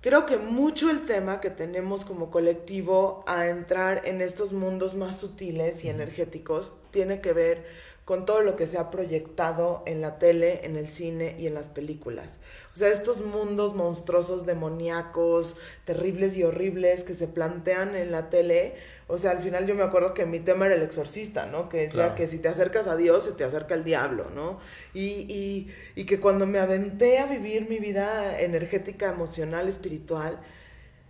[0.00, 5.18] Creo que mucho el tema que tenemos como colectivo a entrar en estos mundos más
[5.18, 7.66] sutiles y energéticos tiene que ver
[8.08, 11.52] con todo lo que se ha proyectado en la tele, en el cine y en
[11.52, 12.38] las películas.
[12.74, 18.76] O sea, estos mundos monstruosos, demoníacos, terribles y horribles que se plantean en la tele.
[19.08, 21.68] O sea, al final yo me acuerdo que mi tema era el exorcista, ¿no?
[21.68, 24.58] Que decía que si te acercas a Dios, se te acerca el diablo, ¿no?
[24.94, 30.40] Y, y, y que cuando me aventé a vivir mi vida energética, emocional, espiritual,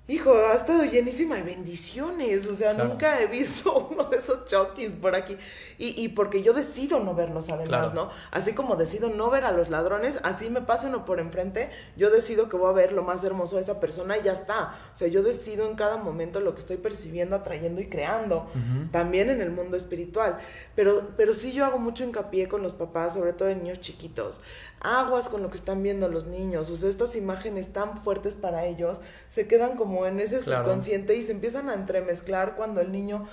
[0.09, 2.47] hijo, ha estado llenísima de bendiciones.
[2.47, 5.37] O sea, nunca he visto uno de esos chokis por aquí.
[5.79, 8.09] Y, y porque yo decido no verlos además, ¿no?
[8.31, 12.11] Así como decido no ver a los ladrones, así me pase uno por enfrente, yo
[12.11, 14.75] decido que voy a ver lo más hermoso de esa persona y ya está.
[14.92, 18.49] O sea, yo decido en cada momento lo que estoy percibiendo, atrayendo y creando.
[18.90, 20.38] También en el mundo espiritual.
[20.75, 24.40] Pero, pero sí yo hago mucho hincapié con los papás, sobre todo de niños chiquitos
[24.81, 28.64] aguas con lo que están viendo los niños, o sea, estas imágenes tan fuertes para
[28.67, 33.29] ellos se quedan como en ese subconsciente y se empiezan a entremezclar cuando el niño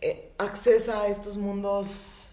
[0.00, 2.28] eh, accesa a estos mundos.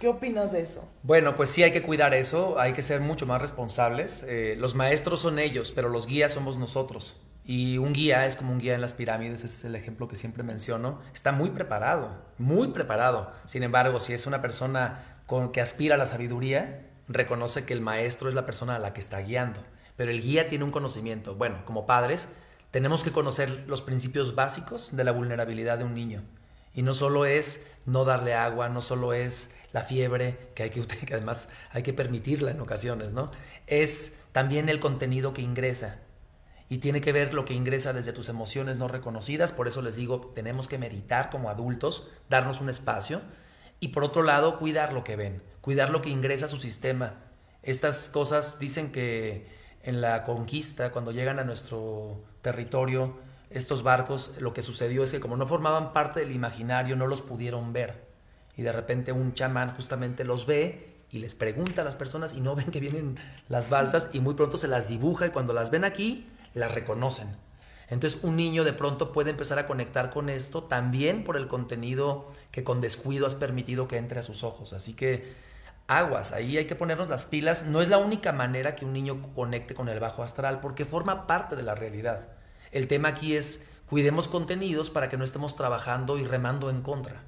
[0.00, 0.86] ¿Qué opinas de eso?
[1.02, 4.24] Bueno, pues sí hay que cuidar eso, hay que ser mucho más responsables.
[4.28, 7.16] Eh, los maestros son ellos, pero los guías somos nosotros.
[7.44, 10.16] Y un guía es como un guía en las pirámides, ese es el ejemplo que
[10.16, 11.00] siempre menciono.
[11.14, 13.32] Está muy preparado, muy preparado.
[13.44, 17.80] Sin embargo, si es una persona con, que aspira a la sabiduría, reconoce que el
[17.80, 19.60] maestro es la persona a la que está guiando,
[19.96, 21.34] pero el guía tiene un conocimiento.
[21.34, 22.28] Bueno, como padres,
[22.70, 26.22] tenemos que conocer los principios básicos de la vulnerabilidad de un niño.
[26.74, 30.82] Y no solo es no darle agua, no solo es la fiebre, que, hay que,
[30.86, 33.30] que además hay que permitirla en ocasiones, ¿no?
[33.66, 36.00] Es también el contenido que ingresa.
[36.68, 39.52] Y tiene que ver lo que ingresa desde tus emociones no reconocidas.
[39.52, 43.20] Por eso les digo, tenemos que meditar como adultos, darnos un espacio.
[43.78, 47.14] Y por otro lado, cuidar lo que ven, cuidar lo que ingresa a su sistema.
[47.62, 49.46] Estas cosas dicen que
[49.82, 53.16] en la conquista, cuando llegan a nuestro territorio,
[53.48, 57.22] estos barcos, lo que sucedió es que como no formaban parte del imaginario, no los
[57.22, 58.04] pudieron ver.
[58.58, 62.42] Y de repente un chamán justamente los ve y les pregunta a las personas y
[62.42, 65.70] no ven que vienen las balsas y muy pronto se las dibuja y cuando las
[65.70, 67.28] ven aquí, las reconocen.
[67.88, 72.30] Entonces un niño de pronto puede empezar a conectar con esto también por el contenido
[72.50, 74.74] que con descuido has permitido que entre a sus ojos.
[74.74, 75.53] Así que
[75.86, 77.64] aguas, ahí hay que ponernos las pilas.
[77.64, 81.26] No es la única manera que un niño conecte con el bajo astral porque forma
[81.26, 82.28] parte de la realidad.
[82.72, 87.22] El tema aquí es cuidemos contenidos para que no estemos trabajando y remando en contra.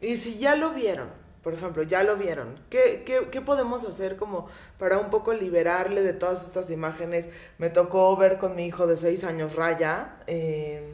[0.00, 1.08] Y si ya lo vieron,
[1.42, 6.12] por ejemplo, ya lo vieron, ¿qué, qué, podemos hacer como para un poco liberarle de
[6.12, 7.28] todas estas imágenes?
[7.58, 10.84] Me tocó ver con mi hijo de seis años, Raya, em,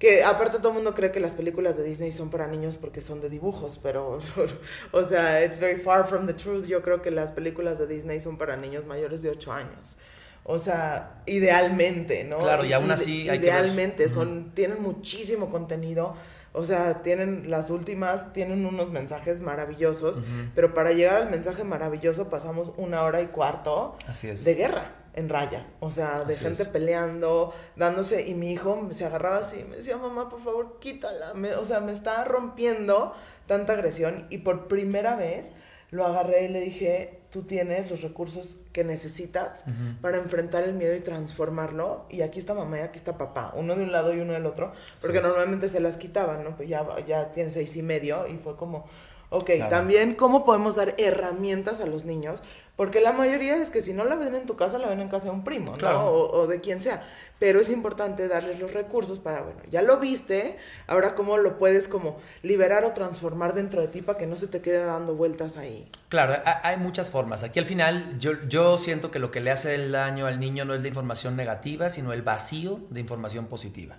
[0.00, 3.02] que aparte todo el mundo cree que las películas de Disney son para niños porque
[3.02, 4.18] son de dibujos, pero,
[4.92, 6.64] o sea, it's very far from the truth.
[6.64, 9.98] Yo creo que las películas de Disney son para niños mayores de ocho años.
[10.42, 12.38] O sea, idealmente, ¿no?
[12.38, 16.14] Claro, y aún así hay Idealmente, son, tienen muchísimo contenido.
[16.54, 20.22] O sea, tienen las últimas, tienen unos mensajes maravillosos,
[20.54, 25.66] pero para llegar al mensaje maravilloso pasamos una hora y cuarto de guerra en raya.
[25.80, 30.28] O sea, de gente peleando, dándose, y mi hijo se agarraba así, me decía, mamá,
[30.28, 31.32] por favor, quítala.
[31.58, 33.14] o sea, me está rompiendo
[33.46, 35.52] tanta agresión y por primera vez
[35.90, 39.64] lo agarré y le dije, tú tienes los recursos que necesitas
[40.00, 42.06] para enfrentar el miedo y transformarlo.
[42.08, 44.46] Y aquí está mamá y aquí está papá, uno de un lado y uno del
[44.46, 46.56] otro, porque normalmente se las quitaban, ¿no?
[46.56, 48.84] Pues ya, ya tiene seis y medio y fue como,
[49.30, 52.42] ok, también cómo podemos dar herramientas a los niños
[52.80, 55.10] porque la mayoría es que si no la ven en tu casa, la ven en
[55.10, 56.06] casa de un primo, ¿no?
[56.06, 57.02] O, de quien sea.
[57.38, 60.56] Pero es importante darles los recursos para, bueno, ya lo viste,
[60.86, 64.46] ahora cómo lo puedes como liberar o transformar dentro de ti para que no se
[64.46, 65.90] te quede dando vueltas ahí.
[66.08, 67.42] Claro, hay muchas formas.
[67.42, 70.64] Aquí al final yo, yo siento que lo que le hace el daño al niño
[70.64, 73.98] no es la información negativa, sino el vacío de información positiva.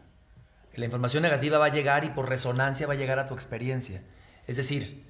[0.73, 4.01] La información negativa va a llegar y por resonancia va a llegar a tu experiencia.
[4.47, 5.05] Es decir,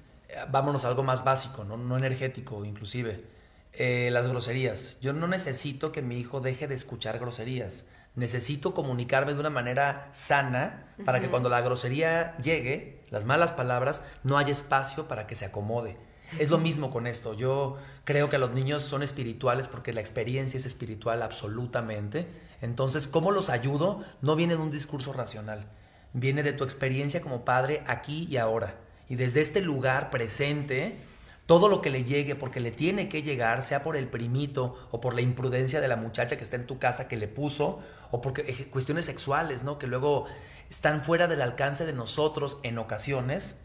[0.50, 3.31] vámonos a algo más básico, no, no energético inclusive
[3.74, 4.98] eh, las groserías.
[5.00, 7.86] Yo no necesito que mi hijo deje de escuchar groserías.
[8.14, 14.02] Necesito comunicarme de una manera sana para que cuando la grosería llegue, las malas palabras,
[14.22, 15.96] no haya espacio para que se acomode.
[16.38, 17.34] Es lo mismo con esto.
[17.34, 22.26] Yo creo que los niños son espirituales porque la experiencia es espiritual absolutamente.
[22.60, 24.04] Entonces, ¿cómo los ayudo?
[24.20, 25.66] No viene de un discurso racional.
[26.12, 28.74] Viene de tu experiencia como padre aquí y ahora.
[29.08, 30.98] Y desde este lugar presente,
[31.46, 35.00] todo lo que le llegue, porque le tiene que llegar, sea por el primito o
[35.00, 37.80] por la imprudencia de la muchacha que está en tu casa que le puso,
[38.10, 39.78] o porque eh, cuestiones sexuales, ¿no?
[39.78, 40.26] Que luego
[40.70, 43.58] están fuera del alcance de nosotros en ocasiones,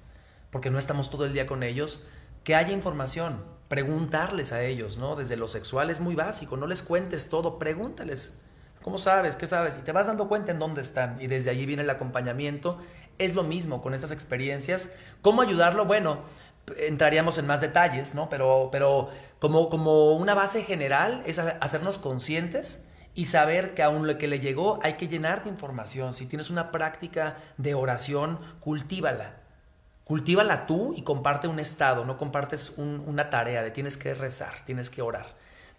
[0.52, 2.06] porque no estamos todo el día con ellos,
[2.44, 5.16] que haya información, preguntarles a ellos, ¿no?
[5.16, 8.34] Desde lo sexual es muy básico, no les cuentes todo, pregúntales.
[8.82, 9.36] ¿Cómo sabes?
[9.36, 9.76] ¿Qué sabes?
[9.78, 11.22] Y te vas dando cuenta en dónde están.
[11.22, 12.80] Y desde allí viene el acompañamiento.
[13.18, 14.92] Es lo mismo con estas experiencias.
[15.22, 15.84] ¿Cómo ayudarlo?
[15.84, 16.20] Bueno,
[16.76, 18.30] entraríamos en más detalles, ¿no?
[18.30, 19.10] Pero, pero
[19.40, 24.40] como, como una base general es hacernos conscientes y saber que aún lo que le
[24.40, 26.14] llegó hay que llenar de información.
[26.14, 29.38] Si tienes una práctica de oración, cultívala.
[30.04, 34.90] Cultívala tú y comparte un estado, no compartes una tarea de tienes que rezar, tienes
[34.90, 35.26] que orar.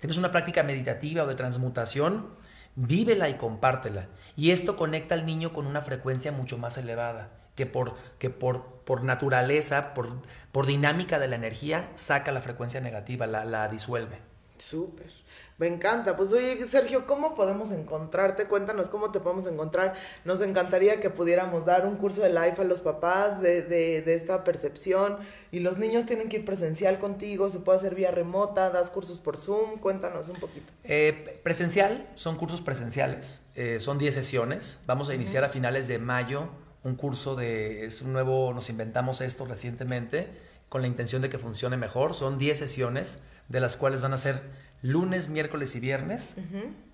[0.00, 2.28] Tienes una práctica meditativa o de transmutación,
[2.76, 4.06] vívela y compártela.
[4.36, 8.62] Y esto conecta al niño con una frecuencia mucho más elevada que por, que por,
[8.84, 10.12] por naturaleza, por,
[10.52, 14.20] por dinámica de la energía, saca la frecuencia negativa, la, la disuelve.
[14.58, 15.10] Súper.
[15.56, 16.16] Me encanta.
[16.16, 18.44] Pues oye, Sergio, ¿cómo podemos encontrarte?
[18.44, 19.94] Cuéntanos cómo te podemos encontrar.
[20.24, 24.14] Nos encantaría que pudiéramos dar un curso de life a los papás de, de, de,
[24.14, 25.16] esta percepción.
[25.50, 29.18] Y los niños tienen que ir presencial contigo, se puede hacer vía remota, das cursos
[29.18, 29.80] por Zoom.
[29.80, 30.72] Cuéntanos un poquito.
[30.84, 33.42] Eh, presencial, son cursos presenciales.
[33.56, 34.78] Eh, son 10 sesiones.
[34.86, 36.50] Vamos a iniciar a finales de mayo
[36.84, 40.28] un curso de, es un nuevo, nos inventamos esto recientemente
[40.68, 42.14] con la intención de que funcione mejor.
[42.14, 44.42] Son 10 sesiones, de las cuales van a ser
[44.82, 46.36] lunes, miércoles y viernes,